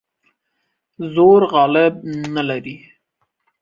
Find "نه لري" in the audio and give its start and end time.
2.33-2.75